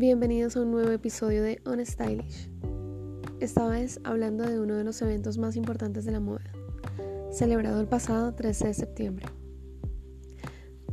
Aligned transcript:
Bienvenidos 0.00 0.56
a 0.56 0.62
un 0.62 0.70
nuevo 0.70 0.92
episodio 0.92 1.42
de 1.42 1.60
On 1.66 1.84
Stylish. 1.84 2.50
Esta 3.38 3.68
vez 3.68 4.00
hablando 4.02 4.44
de 4.44 4.58
uno 4.58 4.74
de 4.74 4.82
los 4.82 5.02
eventos 5.02 5.36
más 5.36 5.56
importantes 5.56 6.06
de 6.06 6.12
la 6.12 6.20
moda, 6.20 6.50
celebrado 7.30 7.82
el 7.82 7.86
pasado 7.86 8.32
13 8.34 8.68
de 8.68 8.72
septiembre. 8.72 9.26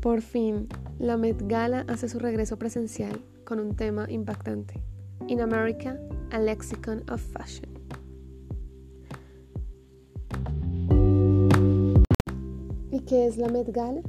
Por 0.02 0.21
fin, 0.21 0.68
la 1.00 1.16
Met 1.16 1.42
Gala 1.48 1.86
hace 1.88 2.10
su 2.10 2.20
regreso 2.20 2.60
presencial 2.60 3.24
con 3.46 3.62
un 3.62 3.78
tema 3.78 4.07
impactante. 4.10 4.84
In 5.30 5.39
America, 5.39 5.98
a 6.32 6.39
Lexicon 6.39 7.02
of 7.10 7.21
Fashion. 7.21 7.70
¿Y 12.92 13.00
qué 13.05 13.26
es 13.26 13.38
la 13.38 13.48
Met 13.48 13.71
Gala? 13.71 14.02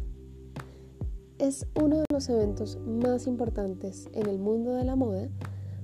Es 1.38 1.68
uno 1.80 1.98
de 1.98 2.04
los 2.12 2.28
eventos 2.28 2.78
más 2.84 3.28
importantes 3.28 4.08
en 4.12 4.26
el 4.28 4.40
mundo 4.40 4.74
de 4.74 4.82
la 4.82 4.96
moda, 4.96 5.28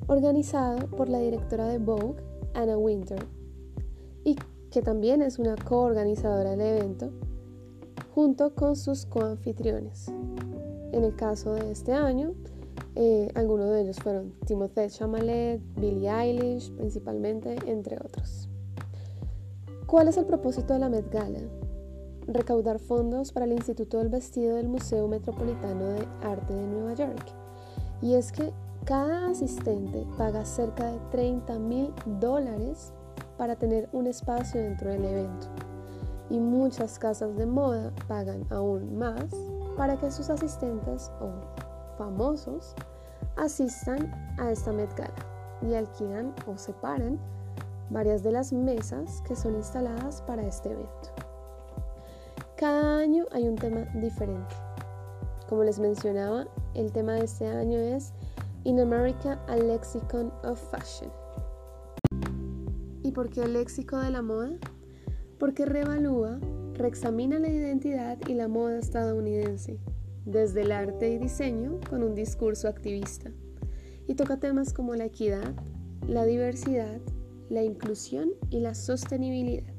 organizado 0.08 0.88
por 0.88 1.08
la 1.08 1.20
directora 1.20 1.68
de 1.68 1.78
Vogue, 1.78 2.16
Anna 2.54 2.76
Winter, 2.76 3.24
y 4.24 4.34
que 4.72 4.82
también 4.82 5.22
es 5.22 5.38
una 5.38 5.54
coorganizadora 5.54 6.56
del 6.56 6.78
evento, 6.78 7.12
junto 8.12 8.52
con 8.56 8.74
sus 8.74 9.06
coanfitriones. 9.06 10.08
En 10.90 11.04
el 11.04 11.14
caso 11.14 11.54
de 11.54 11.70
este 11.70 11.92
año, 11.92 12.34
eh, 12.96 13.28
algunos 13.36 13.70
de 13.70 13.82
ellos 13.82 13.98
fueron 14.00 14.32
Timothée 14.46 14.90
Chalamet, 14.90 15.60
Billie 15.76 16.10
Eilish, 16.10 16.72
principalmente, 16.72 17.56
entre 17.66 17.96
otros. 17.98 18.48
¿Cuál 19.86 20.08
es 20.08 20.16
el 20.16 20.26
propósito 20.26 20.72
de 20.72 20.80
la 20.80 20.88
Met 20.88 21.12
Gala? 21.12 21.38
Recaudar 22.26 22.78
fondos 22.78 23.32
para 23.32 23.44
el 23.44 23.52
Instituto 23.52 23.98
del 23.98 24.08
Vestido 24.08 24.56
del 24.56 24.68
Museo 24.68 25.08
Metropolitano 25.08 25.84
de 25.84 26.08
Arte 26.22 26.54
de 26.54 26.66
Nueva 26.66 26.94
York. 26.94 27.26
Y 28.00 28.14
es 28.14 28.32
que 28.32 28.50
cada 28.86 29.28
asistente 29.28 30.06
paga 30.16 30.46
cerca 30.46 30.90
de 30.90 30.98
30 31.10 31.58
mil 31.58 31.92
dólares 32.20 32.94
para 33.36 33.56
tener 33.56 33.90
un 33.92 34.06
espacio 34.06 34.62
dentro 34.62 34.90
del 34.90 35.04
evento. 35.04 35.48
Y 36.30 36.40
muchas 36.40 36.98
casas 36.98 37.36
de 37.36 37.44
moda 37.44 37.92
pagan 38.08 38.46
aún 38.48 38.96
más 38.96 39.24
para 39.76 39.98
que 39.98 40.10
sus 40.10 40.30
asistentes 40.30 41.10
o 41.20 41.30
famosos 41.98 42.74
asistan 43.36 44.10
a 44.38 44.50
esta 44.50 44.72
Met 44.72 44.90
y 45.60 45.74
alquilan 45.74 46.34
o 46.46 46.56
separan 46.56 47.18
varias 47.90 48.22
de 48.22 48.32
las 48.32 48.52
mesas 48.52 49.22
que 49.28 49.36
son 49.36 49.56
instaladas 49.56 50.22
para 50.22 50.42
este 50.42 50.70
evento. 50.70 51.23
Cada 52.56 53.00
año 53.00 53.26
hay 53.32 53.48
un 53.48 53.56
tema 53.56 53.80
diferente. 53.96 54.54
Como 55.48 55.64
les 55.64 55.80
mencionaba, 55.80 56.46
el 56.74 56.92
tema 56.92 57.14
de 57.14 57.24
este 57.24 57.48
año 57.48 57.78
es 57.78 58.12
In 58.62 58.78
America, 58.78 59.44
a 59.48 59.56
Lexicon 59.56 60.32
of 60.44 60.60
Fashion. 60.70 61.10
¿Y 63.02 63.10
por 63.10 63.28
qué 63.28 63.42
el 63.42 63.54
léxico 63.54 63.98
de 63.98 64.10
la 64.10 64.22
moda? 64.22 64.52
Porque 65.40 65.66
reevalúa, 65.66 66.38
reexamina 66.74 67.40
la 67.40 67.48
identidad 67.48 68.18
y 68.28 68.34
la 68.34 68.46
moda 68.46 68.78
estadounidense 68.78 69.80
desde 70.24 70.62
el 70.62 70.70
arte 70.70 71.10
y 71.10 71.18
diseño 71.18 71.80
con 71.90 72.04
un 72.04 72.14
discurso 72.14 72.68
activista 72.68 73.32
y 74.06 74.14
toca 74.14 74.38
temas 74.38 74.72
como 74.72 74.94
la 74.94 75.06
equidad, 75.06 75.54
la 76.06 76.24
diversidad, 76.24 77.00
la 77.50 77.64
inclusión 77.64 78.30
y 78.48 78.60
la 78.60 78.74
sostenibilidad. 78.74 79.74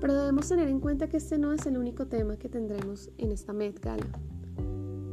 Pero 0.00 0.14
debemos 0.14 0.48
tener 0.48 0.68
en 0.68 0.80
cuenta 0.80 1.08
que 1.08 1.18
este 1.18 1.36
no 1.36 1.52
es 1.52 1.66
el 1.66 1.76
único 1.76 2.06
tema 2.06 2.36
que 2.36 2.48
tendremos 2.48 3.10
en 3.18 3.32
esta 3.32 3.52
Met 3.52 3.80
Gala, 3.80 4.06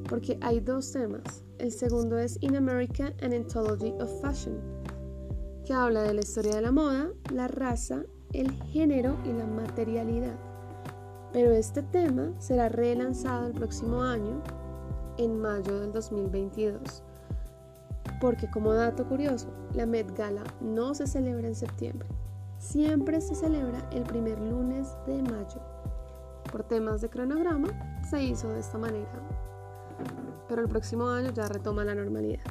porque 0.08 0.38
hay 0.42 0.62
dos 0.62 0.92
temas. 0.94 1.44
El 1.58 1.72
segundo 1.72 2.18
es 2.18 2.38
In 2.42 2.56
America 2.56 3.14
an 3.22 3.34
Anthology 3.34 3.94
of 4.00 4.10
Fashion, 4.22 4.58
que 5.66 5.74
habla 5.74 6.04
de 6.04 6.14
la 6.14 6.22
historia 6.22 6.56
de 6.56 6.62
la 6.62 6.72
moda, 6.72 7.10
la 7.34 7.50
raza, 7.50 8.04
el 8.32 8.52
género 8.64 9.18
y 9.26 9.34
la 9.34 9.46
materialidad. 9.46 10.38
Pero 11.34 11.52
este 11.52 11.84
tema 11.84 12.32
será 12.40 12.70
relanzado 12.70 13.48
el 13.48 13.54
próximo 13.54 14.02
año, 14.02 14.42
en 15.18 15.38
mayo 15.40 15.80
del 15.82 15.92
2022. 15.92 17.04
Porque 18.22 18.50
como 18.50 18.74
dato 18.74 19.06
curioso, 19.06 19.48
la 19.74 19.86
Met 19.86 20.16
Gala 20.18 20.44
no 20.62 20.94
se 20.94 21.08
celebra 21.08 21.48
en 21.48 21.56
septiembre, 21.56 22.08
siempre 22.58 23.22
se 23.22 23.36
celebra 23.36 23.88
el 23.92 24.04
primer 24.04 24.40
lunes 24.40 24.96
de 25.06 25.22
mayo. 25.22 25.62
Por 26.52 26.64
temas 26.64 27.02
de 27.02 27.10
cronograma 27.10 27.70
se 28.10 28.24
hizo 28.24 28.50
de 28.50 28.60
esta 28.60 28.78
manera, 28.78 29.12
pero 30.48 30.62
el 30.62 30.70
próximo 30.70 31.08
año 31.10 31.32
ya 31.32 31.48
retoma 31.48 31.84
la 31.84 31.96
normalidad. 31.96 32.44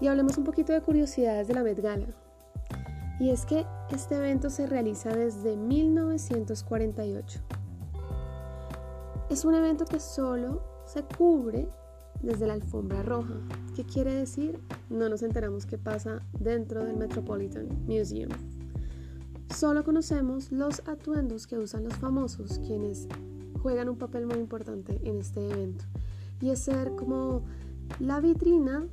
Y 0.00 0.08
hablemos 0.08 0.36
un 0.36 0.44
poquito 0.44 0.72
de 0.72 0.80
curiosidades 0.80 1.46
de 1.48 1.54
la 1.54 1.62
Met 1.62 1.80
Gala. 1.80 2.08
Y 3.20 3.30
es 3.30 3.46
que 3.46 3.66
este 3.90 4.16
evento 4.16 4.50
se 4.50 4.66
realiza 4.66 5.14
desde 5.14 5.56
1948. 5.56 7.40
Es 9.28 9.44
un 9.44 9.54
evento 9.54 9.84
que 9.84 10.00
solo 10.00 10.62
se 10.86 11.04
cubre 11.04 11.68
desde 12.22 12.46
la 12.46 12.54
alfombra 12.54 13.02
roja. 13.02 13.34
¿Qué 13.74 13.84
quiere 13.84 14.14
decir? 14.14 14.58
No 14.90 15.08
nos 15.08 15.22
enteramos 15.22 15.66
qué 15.66 15.78
pasa 15.78 16.22
dentro 16.38 16.84
del 16.84 16.96
Metropolitan 16.96 17.68
Museum. 17.86 18.30
Solo 19.54 19.84
conocemos 19.84 20.50
los 20.50 20.80
atuendos 20.88 21.46
que 21.46 21.58
usan 21.58 21.84
los 21.84 21.94
famosos, 21.96 22.58
quienes 22.66 23.06
juegan 23.60 23.88
un 23.88 23.98
papel 23.98 24.26
muy 24.26 24.38
importante 24.38 25.00
en 25.04 25.18
este 25.18 25.46
evento. 25.50 25.84
Y 26.40 26.50
es 26.50 26.60
ser 26.60 26.94
como 26.96 27.44
la 28.00 28.20
vitrina 28.20 28.86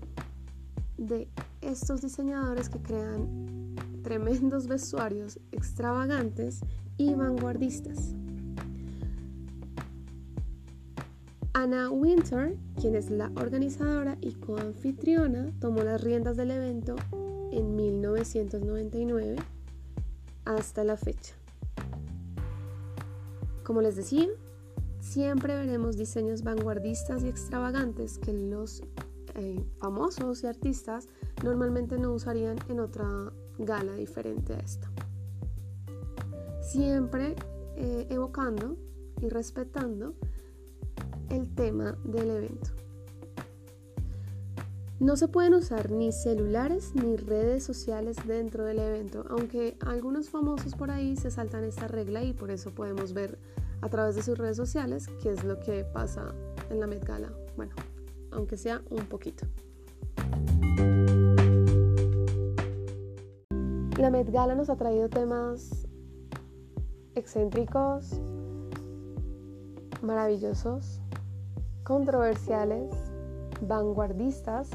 de 0.97 1.29
estos 1.61 2.01
diseñadores 2.01 2.69
que 2.69 2.81
crean 2.81 3.75
tremendos 4.03 4.67
vestuarios 4.67 5.39
extravagantes 5.51 6.61
y 6.97 7.13
vanguardistas. 7.13 8.15
Anna 11.61 11.89
Winter, 11.89 12.55
quien 12.79 12.95
es 12.95 13.09
la 13.09 13.33
organizadora 13.35 14.17
y 14.21 14.31
coanfitriona, 14.31 15.51
tomó 15.59 15.83
las 15.83 16.01
riendas 16.01 16.37
del 16.37 16.51
evento 16.51 16.95
en 17.51 17.75
1999 17.75 19.35
hasta 20.45 20.85
la 20.85 20.95
fecha. 20.95 21.35
Como 23.63 23.81
les 23.81 23.97
decía, 23.97 24.29
siempre 25.01 25.53
veremos 25.53 25.97
diseños 25.97 26.43
vanguardistas 26.43 27.23
y 27.23 27.27
extravagantes 27.27 28.19
que 28.19 28.31
los 28.31 28.81
eh, 29.35 29.61
famosos 29.81 30.41
y 30.43 30.47
artistas 30.47 31.09
normalmente 31.43 31.97
no 31.97 32.13
usarían 32.13 32.57
en 32.69 32.79
otra 32.79 33.33
gala 33.57 33.95
diferente 33.95 34.53
a 34.53 34.59
esta. 34.59 34.89
Siempre 36.61 37.35
eh, 37.75 38.07
evocando 38.09 38.77
y 39.21 39.27
respetando 39.27 40.15
el 41.29 41.53
tema 41.55 41.97
del 42.03 42.29
evento. 42.29 42.71
No 44.99 45.15
se 45.15 45.29
pueden 45.29 45.53
usar 45.53 45.91
ni 45.91 46.11
celulares 46.11 46.93
ni 46.93 47.15
redes 47.15 47.63
sociales 47.63 48.17
dentro 48.27 48.65
del 48.65 48.79
evento, 48.79 49.25
aunque 49.29 49.77
algunos 49.85 50.29
famosos 50.29 50.75
por 50.75 50.91
ahí 50.91 51.15
se 51.15 51.31
saltan 51.31 51.63
esta 51.63 51.87
regla 51.87 52.21
y 52.23 52.33
por 52.33 52.51
eso 52.51 52.71
podemos 52.71 53.13
ver 53.13 53.39
a 53.79 53.87
través 53.87 54.15
de 54.15 54.23
sus 54.23 54.37
redes 54.37 54.57
sociales 54.57 55.07
qué 55.23 55.31
es 55.31 55.45
lo 55.45 55.57
que 55.61 55.85
pasa 55.85 56.35
en 56.69 56.81
la 56.81 56.87
Met 56.87 57.05
Gala. 57.05 57.31
Bueno, 57.55 57.73
aunque 58.31 58.57
sea 58.57 58.81
un 58.89 59.05
poquito. 59.05 59.47
La 63.97 64.09
Met 64.09 64.29
Gala 64.31 64.55
nos 64.55 64.69
ha 64.69 64.75
traído 64.75 65.07
temas 65.07 65.87
excéntricos, 67.15 68.19
maravillosos, 70.01 71.01
controversiales, 71.89 72.93
vanguardistas 73.61 74.69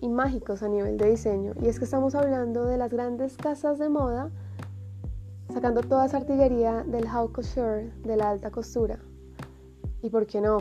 y 0.00 0.08
mágicos 0.08 0.62
a 0.62 0.68
nivel 0.68 0.96
de 0.96 1.10
diseño. 1.10 1.52
Y 1.60 1.68
es 1.68 1.78
que 1.78 1.84
estamos 1.84 2.14
hablando 2.14 2.64
de 2.64 2.78
las 2.78 2.90
grandes 2.90 3.36
casas 3.36 3.78
de 3.78 3.90
moda 3.90 4.30
sacando 5.52 5.82
toda 5.82 6.06
esa 6.06 6.16
artillería 6.16 6.82
del 6.84 7.06
haute 7.06 7.34
couture, 7.34 7.92
de 8.04 8.16
la 8.16 8.30
alta 8.30 8.50
costura. 8.50 9.00
Y 10.00 10.08
por 10.08 10.26
qué 10.26 10.40
no, 10.40 10.60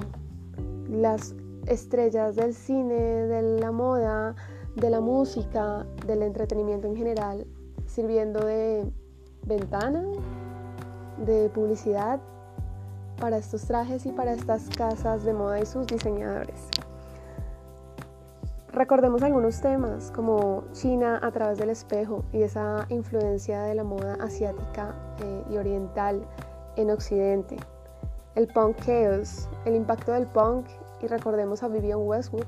las 0.90 1.34
estrellas 1.66 2.36
del 2.36 2.54
cine, 2.54 2.96
de 2.96 3.60
la 3.62 3.72
moda, 3.72 4.36
de 4.76 4.90
la 4.90 5.00
música, 5.00 5.86
del 6.06 6.24
entretenimiento 6.24 6.88
en 6.88 6.98
general, 6.98 7.48
sirviendo 7.88 8.46
de 8.46 8.92
ventana, 9.46 10.04
de 11.26 11.50
publicidad 11.52 12.20
para 13.20 13.38
estos 13.38 13.66
trajes 13.66 14.06
y 14.06 14.12
para 14.12 14.34
estas 14.34 14.70
casas 14.70 15.24
de 15.24 15.34
moda 15.34 15.60
y 15.60 15.66
sus 15.66 15.88
diseñadores. 15.88 16.70
Recordemos 18.76 19.24
algunos 19.24 19.62
temas 19.62 20.12
como 20.12 20.66
China 20.74 21.22
a 21.24 21.32
través 21.32 21.58
del 21.58 21.70
espejo 21.70 22.26
y 22.34 22.44
esa 22.44 22.86
influencia 22.90 23.62
de 23.62 23.74
la 23.74 23.86
moda 23.86 24.18
asiática 24.20 24.94
eh, 25.24 25.44
y 25.50 25.58
oriental 25.58 26.26
en 26.76 26.92
Occidente. 26.92 27.56
El 28.36 28.48
punk 28.48 28.76
chaos, 28.86 29.48
el 29.64 29.76
impacto 29.76 30.12
del 30.12 30.28
punk 30.28 30.68
y 31.02 31.08
recordemos 31.08 31.64
a 31.64 31.70
Vivian 31.70 32.00
Westwood 32.02 32.44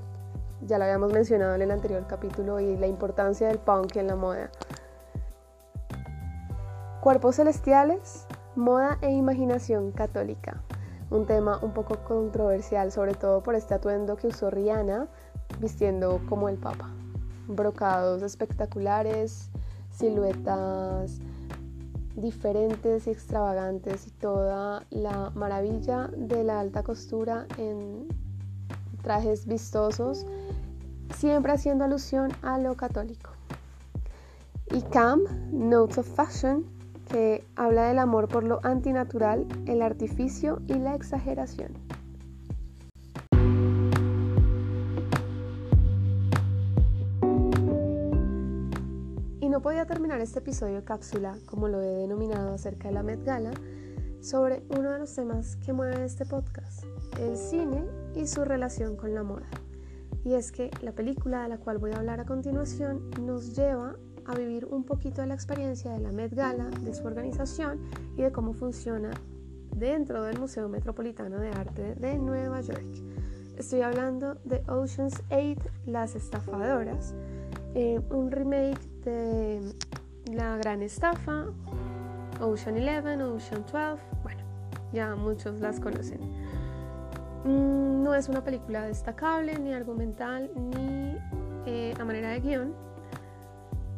Ya 0.65 0.77
lo 0.77 0.83
habíamos 0.83 1.13
mencionado 1.13 1.55
en 1.55 1.61
el 1.61 1.71
anterior 1.71 2.05
capítulo 2.07 2.59
y 2.59 2.75
la 2.75 2.87
importancia 2.87 3.47
del 3.47 3.59
punk 3.59 3.95
en 3.95 4.07
la 4.07 4.17
moda. 4.17 4.51
Cuerpos 6.99 7.37
celestiales, 7.37 8.26
moda 8.57 8.98
e 9.01 9.12
imaginación 9.12 9.92
católica. 9.92 10.62
Un 11.09 11.25
tema 11.25 11.59
un 11.62 11.71
poco 11.74 11.98
controversial, 12.04 12.92
sobre 12.92 13.13
todo 13.13 13.42
por 13.44 13.56
este 13.56 13.75
atuendo 13.75 14.18
que 14.18 14.27
usó 14.27 14.50
Rihanna 14.50 15.07
vistiendo 15.62 16.19
como 16.27 16.50
el 16.50 16.57
Papa. 16.57 16.89
Brocados 17.48 18.24
espectaculares, 18.24 19.50
siluetas 19.92 21.19
diferentes 22.15 23.07
y 23.07 23.12
extravagantes 23.12 24.07
y 24.07 24.12
toda 24.12 24.86
la 24.89 25.30
maravilla 25.36 26.10
de 26.18 26.44
la 26.44 26.60
alta 26.60 26.81
costura 26.81 27.45
en 27.57 28.07
trajes 29.03 29.45
vistosos, 29.45 30.25
siempre 31.15 31.53
haciendo 31.53 31.86
alusión 31.86 32.31
a 32.42 32.57
lo 32.57 32.75
católico. 32.75 33.30
Y 34.71 34.81
Cam, 34.81 35.21
Notes 35.51 36.00
of 36.00 36.07
Fashion, 36.07 36.76
que 37.09 37.44
habla 37.56 37.88
del 37.88 38.00
amor 38.00 38.27
por 38.27 38.44
lo 38.44 38.59
antinatural, 38.63 39.48
el 39.65 39.81
artificio 39.81 40.59
y 40.68 40.75
la 40.75 40.95
exageración. 40.95 41.88
no 49.57 49.63
podía 49.63 49.88
terminar 49.88 50.21
este 50.21 50.38
episodio 50.38 50.86
cápsula, 50.86 51.36
como 51.48 51.68
lo 51.68 51.81
he 51.81 51.88
denominado 51.88 52.54
acerca 52.54 52.89
de 52.89 52.94
la 52.94 53.01
Met 53.01 53.24
Gala, 53.24 53.50
sobre 54.21 54.62
uno 54.69 54.92
de 54.92 55.00
los 55.00 55.15
temas 55.15 55.56
que 55.56 55.74
mueve 55.74 56.06
este 56.06 56.27
podcast, 56.27 56.83
el 57.19 57.36
cine 57.36 57.83
y 58.13 58.27
su 58.27 58.45
relación 58.45 58.95
con 58.95 59.15
la 59.15 59.24
moda. 59.24 59.50
Y 60.24 60.36
es 60.36 60.51
que 60.51 60.69
la 60.83 60.92
película 60.92 61.42
de 61.42 61.50
la 61.50 61.57
cual 61.57 61.80
voy 61.80 61.89
a 61.89 61.98
hablar 61.98 62.19
a 62.19 62.25
continuación 62.25 63.10
nos 63.19 63.56
lleva 63.56 63.95
a 64.27 64.35
vivir 64.35 64.65
un 64.65 64.83
poquito 64.83 65.21
de 65.21 65.27
la 65.27 65.33
experiencia 65.33 65.91
de 65.91 66.00
la 66.00 66.12
Met 66.12 66.33
Gala, 66.33 66.65
de 66.81 66.94
su 66.94 67.06
organización 67.07 67.79
y 68.18 68.21
de 68.21 68.31
cómo 68.31 68.53
funciona 68.53 69.12
dentro 69.75 70.24
del 70.24 70.39
Museo 70.39 70.68
Metropolitano 70.69 71.39
de 71.39 71.50
Arte 71.50 71.95
de 71.95 72.18
Nueva 72.18 72.62
York. 72.62 72.85
Estoy 73.57 73.81
hablando 73.81 74.35
de 74.44 74.62
Ocean's 74.68 75.24
8, 75.29 75.62
Las 75.85 76.15
Estafadoras, 76.15 77.15
eh, 77.74 78.00
un 78.09 78.29
remake 78.31 78.79
de 79.03 79.74
La 80.33 80.57
Gran 80.57 80.81
Estafa, 80.81 81.45
Ocean 82.41 82.75
11, 82.75 83.24
Ocean 83.24 83.65
12, 83.71 84.03
bueno, 84.24 84.41
ya 84.94 85.15
muchos 85.15 85.59
las 85.59 85.79
conocen. 85.79 86.19
Mm, 87.45 88.03
no 88.03 88.13
es 88.13 88.29
una 88.29 88.44
película 88.44 88.83
destacable, 88.83 89.57
ni 89.57 89.74
argumental, 89.74 90.51
ni 90.56 91.18
eh, 91.65 91.94
a 92.00 92.06
manera 92.06 92.29
de 92.29 92.41
guion, 92.41 92.87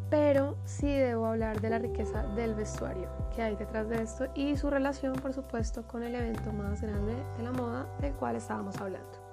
pero 0.09 0.57
sí 0.65 0.91
debo 0.91 1.27
hablar 1.27 1.61
de 1.61 1.69
la 1.69 1.79
riqueza 1.79 2.23
del 2.35 2.55
vestuario 2.55 3.09
que 3.35 3.41
hay 3.43 3.55
detrás 3.55 3.87
de 3.89 4.01
esto 4.01 4.27
y 4.33 4.57
su 4.57 4.69
relación, 4.69 5.13
por 5.13 5.33
supuesto, 5.33 5.83
con 5.83 6.03
el 6.03 6.15
evento 6.15 6.51
más 6.51 6.81
grande 6.81 7.15
de 7.37 7.43
la 7.43 7.51
moda 7.51 7.85
del 8.01 8.13
cual 8.13 8.35
estábamos 8.35 8.77
hablando. 8.81 9.29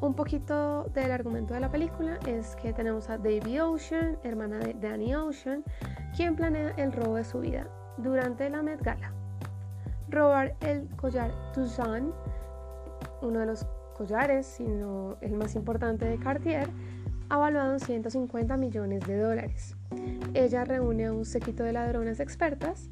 Un 0.00 0.14
poquito 0.14 0.84
del 0.92 1.10
argumento 1.10 1.54
de 1.54 1.60
la 1.60 1.70
película 1.70 2.18
es 2.26 2.54
que 2.56 2.72
tenemos 2.72 3.08
a 3.08 3.16
Davy 3.16 3.58
Ocean, 3.60 4.18
hermana 4.22 4.58
de 4.58 4.74
Danny 4.74 5.14
Ocean, 5.14 5.64
quien 6.14 6.36
planea 6.36 6.74
el 6.76 6.92
robo 6.92 7.16
de 7.16 7.24
su 7.24 7.40
vida 7.40 7.66
durante 7.96 8.50
la 8.50 8.62
Met 8.62 8.82
Gala. 8.82 9.12
Robar 10.10 10.54
el 10.60 10.86
collar 10.96 11.32
Toussaint, 11.54 12.14
uno 13.22 13.40
de 13.40 13.46
los 13.46 13.66
collares, 13.96 14.46
sino 14.46 15.16
el 15.22 15.34
más 15.34 15.54
importante 15.54 16.04
de 16.04 16.18
Cartier, 16.18 16.68
avaluado 17.28 17.72
en 17.74 17.80
150 17.80 18.56
millones 18.56 19.06
de 19.06 19.18
dólares. 19.18 19.76
Ella 20.34 20.64
reúne 20.64 21.06
a 21.06 21.12
un 21.12 21.24
séquito 21.24 21.64
de 21.64 21.72
ladronas 21.72 22.20
expertas. 22.20 22.88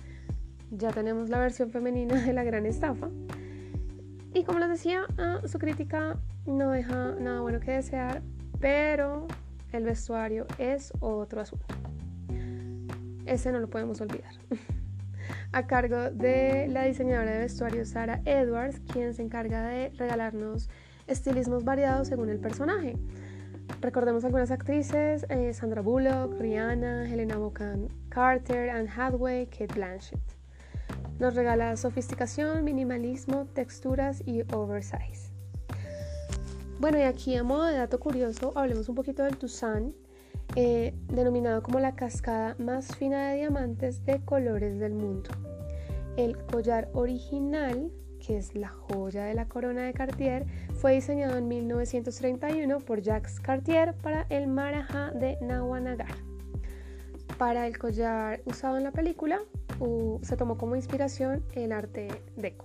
Ya 0.71 0.91
tenemos 0.91 1.29
la 1.29 1.39
versión 1.39 1.71
femenina 1.71 2.21
de 2.21 2.33
la 2.33 2.45
gran 2.45 2.67
estafa. 2.67 3.09
Y 4.33 4.45
como 4.45 4.59
les 4.59 4.69
decía, 4.69 5.03
ah, 5.19 5.41
su 5.47 5.59
crítica 5.59 6.17
no 6.47 6.71
deja 6.71 7.15
nada 7.21 7.41
bueno 7.41 7.61
que 7.61 7.73
desear, 7.73 8.23
pero 8.61 9.27
el 9.73 9.85
vestuario 9.85 10.47
es 10.59 10.93
otro 11.01 11.41
asunto. 11.41 11.67
Ese 13.27 13.53
no 13.53 13.61
lo 13.61 13.69
podemos 13.71 14.01
olvidar. 14.01 14.35
A 15.53 15.67
cargo 15.67 16.11
de 16.11 16.67
la 16.69 16.83
diseñadora 16.83 17.31
de 17.31 17.39
vestuario 17.39 17.85
Sara 17.85 18.21
Edwards, 18.25 18.81
quien 18.93 19.15
se 19.15 19.23
encarga 19.23 19.67
de 19.69 19.91
regalarnos 19.91 20.69
estilismos 21.07 21.65
variados 21.65 22.09
según 22.09 22.29
el 22.29 22.41
personaje. 22.41 22.97
Recordemos 23.85 24.25
algunas 24.25 24.51
actrices, 24.51 25.27
eh, 25.29 25.53
Sandra 25.53 25.83
Bullock, 25.83 26.41
Rihanna, 26.41 27.07
Helena 27.07 27.37
Bonham 27.37 27.89
Carter, 28.09 28.71
Anne 28.71 28.89
Hathaway, 28.89 29.45
Kate 29.45 29.75
Blanchett. 29.75 30.23
Nos 31.19 31.35
regala 31.35 31.77
sofisticación, 31.77 32.65
minimalismo, 32.65 33.45
texturas 33.53 34.23
y 34.25 34.41
oversize. 34.55 35.31
Bueno, 36.81 36.97
y 36.97 37.03
aquí 37.03 37.37
a 37.37 37.43
modo 37.43 37.65
de 37.65 37.77
dato 37.77 38.01
curioso, 38.01 38.53
hablemos 38.55 38.89
un 38.89 38.95
poquito 38.95 39.23
del 39.23 39.37
Toussaint, 39.37 39.95
eh, 40.57 40.95
denominado 41.09 41.63
como 41.63 41.79
la 41.79 41.95
cascada 41.95 42.57
más 42.59 42.97
fina 42.97 43.29
de 43.29 43.37
diamantes 43.37 44.03
de 44.07 44.25
colores 44.25 44.79
del 44.79 44.95
mundo. 44.95 45.29
El 46.17 46.39
collar 46.47 46.89
original, 46.95 47.93
que 48.25 48.39
es 48.39 48.55
la 48.55 48.69
joya 48.69 49.25
de 49.25 49.35
la 49.35 49.47
corona 49.47 49.83
de 49.83 49.93
Cartier, 49.93 50.47
fue 50.75 50.93
diseñado 50.93 51.37
en 51.37 51.49
1931 51.49 52.79
por 52.81 53.03
Jacques 53.03 53.41
Cartier 53.41 53.95
para 53.95 54.27
el 54.31 54.47
Maharaja 54.47 55.11
de 55.11 55.37
Nawanagar. 55.41 56.15
Para 57.39 57.67
el 57.67 57.79
collar 57.79 58.41
usado 58.47 58.77
en 58.79 58.85
la 58.85 58.93
película, 58.93 59.41
se 60.23 60.37
tomó 60.37 60.57
como 60.57 60.77
inspiración 60.77 61.45
el 61.55 61.73
arte 61.73 62.09
deco. 62.37 62.65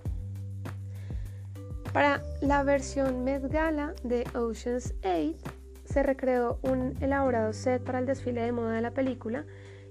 Para 1.92 2.22
la 2.40 2.62
versión 2.62 3.24
Met 3.24 3.50
Gala 3.50 3.94
de 4.04 4.24
Ocean's 4.34 4.94
8 5.00 5.34
se 5.84 6.02
recreó 6.04 6.60
un 6.62 6.94
elaborado 7.00 7.52
set 7.52 7.82
para 7.82 7.98
el 7.98 8.06
desfile 8.06 8.42
de 8.42 8.52
moda 8.52 8.74
de 8.74 8.80
la 8.80 8.92
película 8.92 9.44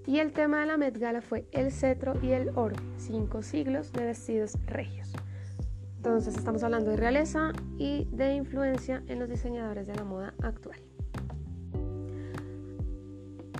y 0.07 0.19
el 0.19 0.31
tema 0.31 0.61
de 0.61 0.67
la 0.67 0.77
Met 0.77 0.97
Gala 0.97 1.21
fue 1.21 1.45
el 1.51 1.73
cetro 1.73 2.13
y 2.23 2.31
el 2.31 2.57
oro, 2.57 2.77
cinco 2.97 3.43
siglos 3.43 3.91
de 3.91 4.05
vestidos 4.05 4.57
regios. 4.65 5.13
Entonces 5.99 6.37
estamos 6.37 6.63
hablando 6.63 6.91
de 6.91 6.95
realeza 6.95 7.51
y 7.77 8.07
de 8.13 8.33
influencia 8.33 9.03
en 9.07 9.19
los 9.19 9.27
diseñadores 9.27 9.85
de 9.85 9.95
la 9.95 10.05
moda 10.05 10.33
actual. 10.41 10.79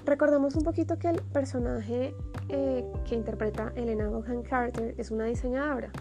Recordemos 0.06 0.56
un 0.56 0.64
poquito 0.64 0.98
que 0.98 1.10
el 1.10 1.22
personaje 1.22 2.16
eh, 2.48 2.86
que 3.04 3.16
interpreta 3.16 3.74
Elena 3.76 4.08
Bonham 4.08 4.42
Carter 4.42 4.96
es 4.98 5.12
una 5.12 5.26
diseñadora. 5.26 5.92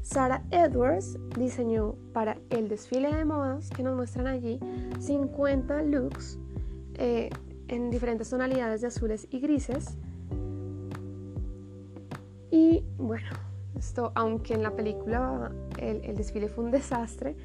Sarah 0.00 0.42
Edwards 0.50 1.18
diseñó 1.38 1.96
para 2.14 2.38
el 2.48 2.68
desfile 2.68 3.14
de 3.14 3.26
modas 3.26 3.68
que 3.68 3.82
nos 3.82 3.94
muestran 3.94 4.28
allí 4.28 4.58
50 5.00 5.82
looks 5.82 6.38
eh, 6.94 7.28
en 7.68 7.90
diferentes 7.90 8.30
tonalidades 8.30 8.80
de 8.80 8.86
azules 8.86 9.28
y 9.30 9.40
grises. 9.40 9.98
Y 12.50 12.82
bueno, 12.96 13.45
esto, 13.76 14.12
aunque 14.14 14.54
en 14.54 14.62
la 14.62 14.70
película 14.70 15.52
el, 15.78 16.04
el 16.04 16.16
desfile 16.16 16.48
fue 16.48 16.64
un 16.64 16.70
desastre, 16.70 17.36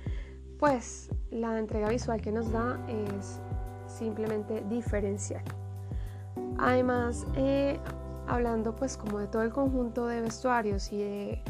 pues 0.59 1.09
la 1.31 1.57
entrega 1.57 1.89
visual 1.89 2.21
que 2.21 2.31
nos 2.31 2.51
da 2.51 2.79
es 2.87 3.39
simplemente 3.87 4.63
diferencial. 4.69 5.43
Además, 6.57 7.25
eh, 7.35 7.79
hablando 8.27 8.75
pues 8.75 8.97
como 8.97 9.19
de 9.19 9.27
todo 9.27 9.41
el 9.41 9.51
conjunto 9.51 10.07
de 10.07 10.21
vestuarios 10.21 10.91
y 10.91 10.99
de 10.99 11.43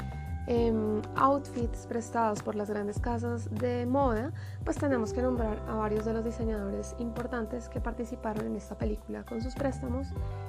em, 0.48 1.02
outfits 1.16 1.86
prestados 1.86 2.42
por 2.42 2.56
las 2.56 2.70
grandes 2.70 3.00
casas 3.00 3.54
de 3.56 3.86
moda, 3.86 4.32
pues 4.64 4.78
tenemos 4.78 5.14
que 5.14 5.22
nombrar 5.22 5.62
a 5.68 5.76
varios 5.76 6.06
de 6.06 6.14
los 6.14 6.24
diseñadores 6.24 6.96
importantes 6.98 7.70
que 7.70 7.80
participaron 7.80 8.48
en 8.48 8.56
esta 8.56 8.78
película 8.78 9.24
con 9.24 9.42
sus 9.42 9.54
préstamos 9.54 10.08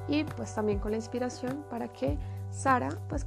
y 0.09 0.25
pues 0.25 0.55
también 0.55 0.79
con 0.79 0.93
la 0.93 0.97
inspiración 0.97 1.65
para 1.69 1.89
que 1.89 2.19
Sara 2.53 2.91
pues 3.09 3.27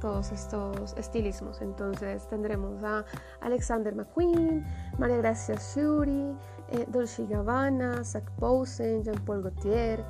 todos 0.00 0.32
estos 0.32 0.92
estilismos. 0.94 1.62
Entonces 1.62 2.28
tendremos 2.28 2.82
a 2.82 3.04
Alexander 3.40 3.94
McQueen, 3.94 4.64
María 4.98 5.18
Gracia 5.18 5.54
Shuri, 5.54 6.36
eh, 6.70 6.84
Dolce 6.88 7.26
Gabbana, 7.26 8.02
Zach 8.04 8.28
Posen, 8.32 9.04
Jean-Paul 9.04 9.42
Gaultier, 9.42 10.04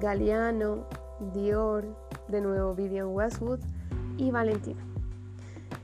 Galliano, 0.00 0.84
Dior, 1.32 1.86
de 2.28 2.40
nuevo 2.42 2.74
Vivian 2.74 3.08
Westwood 3.08 3.60
y 4.18 4.30
Valentina. 4.30 4.84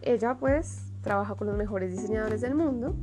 Ella 0.02 0.36
pues 0.38 0.92
trabaja 1.00 1.34
con 1.34 1.46
los 1.46 1.56
mejores 1.56 1.90
diseñadores 1.90 2.42
del 2.42 2.54
mundo 2.54 2.94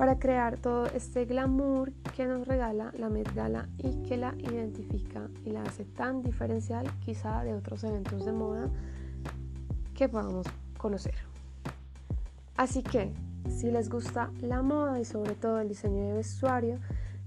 para 0.00 0.18
crear 0.18 0.56
todo 0.56 0.86
este 0.86 1.26
glamour 1.26 1.92
que 2.16 2.24
nos 2.24 2.48
regala 2.48 2.90
la 2.96 3.10
Met 3.10 3.34
Gala 3.34 3.68
y 3.76 4.02
que 4.08 4.16
la 4.16 4.34
identifica 4.38 5.28
y 5.44 5.50
la 5.50 5.62
hace 5.62 5.84
tan 5.84 6.22
diferencial 6.22 6.90
quizá 7.04 7.44
de 7.44 7.52
otros 7.52 7.84
eventos 7.84 8.24
de 8.24 8.32
moda 8.32 8.70
que 9.94 10.08
podamos 10.08 10.46
conocer. 10.78 11.12
Así 12.56 12.82
que 12.82 13.12
Si 13.50 13.70
les 13.70 13.90
gusta 13.90 14.30
la 14.40 14.62
moda 14.62 14.98
y 14.98 15.04
sobre 15.04 15.34
todo 15.34 15.60
el 15.60 15.68
diseño 15.68 16.06
de 16.06 16.12
vestuario, 16.14 16.78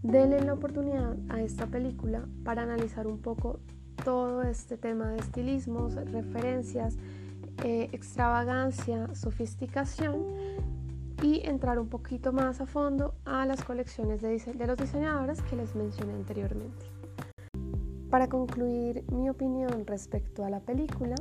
denle 0.02 0.42
la 0.42 0.54
oportunidad 0.54 1.16
a 1.30 1.42
esta 1.42 1.68
película 1.68 2.26
para 2.44 2.64
analizar 2.64 3.06
un 3.06 3.20
poco 3.20 3.60
todo 4.04 4.42
este 4.42 4.78
tema 4.78 5.10
de 5.10 5.20
estilismos, 5.20 5.94
referencias, 5.94 6.98
eh, 7.64 7.90
extravagancia, 7.92 9.14
sofisticación 9.14 10.24
y 11.24 11.42
entrar 11.48 11.80
un 11.80 11.88
poquito 11.88 12.34
más 12.34 12.60
a 12.60 12.66
fondo 12.66 13.16
a 13.24 13.46
las 13.46 13.64
colecciones 13.64 14.22
de, 14.22 14.68
los 14.68 14.78
diseñadores 14.78 15.42
que 15.44 15.56
les 15.56 15.74
mencioné 15.74 16.14
anteriormente. 16.14 16.86
Para 18.10 18.28
concluir 18.28 19.06
mi 19.12 19.30
opinión 19.30 19.88
respecto 19.88 20.44
a 20.44 20.50
la 20.50 20.60
película, 20.60 21.16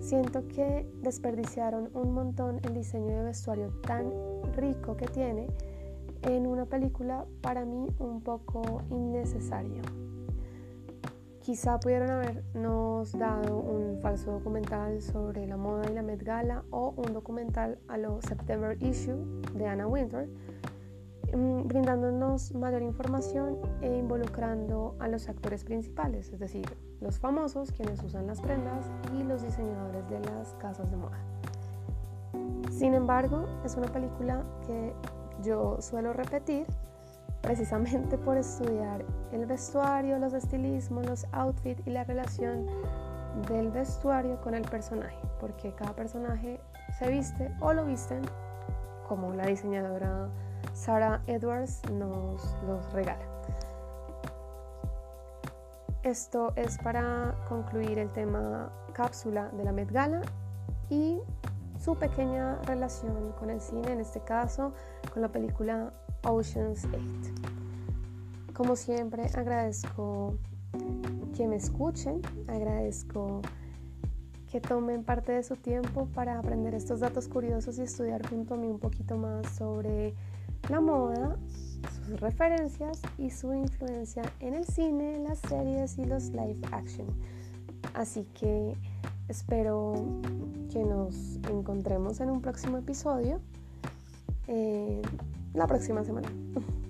siento 0.00 0.46
que 0.48 0.90
desperdiciaron 1.02 1.88
un 1.94 2.12
montón 2.12 2.60
el 2.64 2.74
diseño 2.74 3.16
de 3.16 3.22
vestuario 3.22 3.68
tan 3.86 4.10
rico 4.54 4.96
que 4.96 5.06
tiene 5.06 5.46
en 6.22 6.46
una 6.46 6.66
película 6.66 7.24
para 7.40 7.64
mí 7.64 7.86
un 8.00 8.20
poco 8.20 8.82
innecesaria. 8.90 9.82
Quizá 11.48 11.80
pudieron 11.80 12.10
habernos 12.10 13.10
dado 13.12 13.56
un 13.56 13.98
falso 14.02 14.32
documental 14.32 15.00
sobre 15.00 15.46
la 15.46 15.56
moda 15.56 15.90
y 15.90 15.94
la 15.94 16.02
Met 16.02 16.22
Gala 16.22 16.62
o 16.70 16.92
un 16.94 17.14
documental 17.14 17.78
a 17.88 17.96
lo 17.96 18.20
September 18.20 18.76
Issue 18.82 19.16
de 19.54 19.66
Anna 19.66 19.86
Winter, 19.86 20.28
mm, 21.34 21.66
brindándonos 21.66 22.54
mayor 22.54 22.82
información 22.82 23.56
e 23.80 23.96
involucrando 23.96 24.94
a 24.98 25.08
los 25.08 25.30
actores 25.30 25.64
principales, 25.64 26.28
es 26.34 26.38
decir, 26.38 26.66
los 27.00 27.18
famosos 27.18 27.72
quienes 27.72 28.02
usan 28.02 28.26
las 28.26 28.42
prendas 28.42 28.84
y 29.18 29.22
los 29.22 29.40
diseñadores 29.40 30.06
de 30.10 30.20
las 30.20 30.52
casas 30.56 30.90
de 30.90 30.98
moda. 30.98 31.18
Sin 32.70 32.92
embargo, 32.92 33.46
es 33.64 33.74
una 33.74 33.88
película 33.90 34.44
que 34.66 34.92
yo 35.42 35.80
suelo 35.80 36.12
repetir 36.12 36.66
precisamente 37.48 38.18
por 38.18 38.36
estudiar 38.36 39.02
el 39.32 39.46
vestuario, 39.46 40.18
los 40.18 40.34
estilismos, 40.34 41.06
los 41.06 41.26
outfits 41.32 41.80
y 41.86 41.90
la 41.90 42.04
relación 42.04 42.66
del 43.48 43.70
vestuario 43.70 44.38
con 44.42 44.52
el 44.52 44.68
personaje, 44.68 45.16
porque 45.40 45.72
cada 45.72 45.94
personaje 45.94 46.60
se 46.98 47.10
viste 47.10 47.50
o 47.60 47.72
lo 47.72 47.86
visten 47.86 48.20
como 49.08 49.32
la 49.32 49.46
diseñadora 49.46 50.28
Sarah 50.74 51.22
Edwards 51.26 51.80
nos 51.90 52.54
los 52.66 52.92
regala. 52.92 53.24
Esto 56.02 56.52
es 56.54 56.76
para 56.76 57.34
concluir 57.48 57.98
el 57.98 58.10
tema 58.10 58.70
cápsula 58.92 59.48
de 59.54 59.64
la 59.64 59.72
Met 59.72 59.90
Gala 59.90 60.20
y 60.90 61.18
su 61.82 61.96
pequeña 61.96 62.60
relación 62.66 63.32
con 63.38 63.48
el 63.48 63.62
cine, 63.62 63.90
en 63.90 64.00
este 64.00 64.20
caso 64.20 64.74
con 65.14 65.22
la 65.22 65.28
película 65.28 65.94
Ocean's 66.22 66.84
8. 66.86 67.37
Como 68.58 68.74
siempre, 68.74 69.30
agradezco 69.36 70.36
que 71.36 71.46
me 71.46 71.54
escuchen, 71.54 72.20
agradezco 72.48 73.40
que 74.50 74.60
tomen 74.60 75.04
parte 75.04 75.30
de 75.30 75.44
su 75.44 75.54
tiempo 75.54 76.08
para 76.12 76.40
aprender 76.40 76.74
estos 76.74 76.98
datos 76.98 77.28
curiosos 77.28 77.78
y 77.78 77.82
estudiar 77.82 78.28
junto 78.28 78.54
a 78.54 78.56
mí 78.56 78.66
un 78.66 78.80
poquito 78.80 79.16
más 79.16 79.48
sobre 79.54 80.12
la 80.68 80.80
moda, 80.80 81.36
sus 81.94 82.18
referencias 82.18 83.00
y 83.16 83.30
su 83.30 83.54
influencia 83.54 84.22
en 84.40 84.54
el 84.54 84.64
cine, 84.64 85.20
las 85.20 85.38
series 85.38 85.96
y 85.96 86.04
los 86.04 86.30
live 86.30 86.58
action. 86.72 87.06
Así 87.94 88.24
que 88.34 88.74
espero 89.28 89.94
que 90.68 90.82
nos 90.82 91.36
encontremos 91.48 92.18
en 92.18 92.30
un 92.30 92.42
próximo 92.42 92.78
episodio. 92.78 93.40
Eh, 94.48 95.00
la 95.54 95.68
próxima 95.68 96.02
semana. 96.02 96.28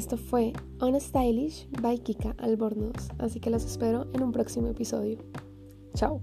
Esto 0.00 0.16
fue 0.16 0.54
On 0.80 0.98
Stylish 0.98 1.68
by 1.82 1.98
Kika 1.98 2.34
Albornoz, 2.38 3.10
así 3.18 3.38
que 3.38 3.50
los 3.50 3.66
espero 3.66 4.06
en 4.14 4.22
un 4.22 4.32
próximo 4.32 4.68
episodio. 4.68 5.18
Chao. 5.92 6.22